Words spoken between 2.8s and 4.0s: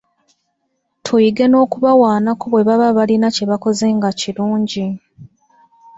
balina kye bakoze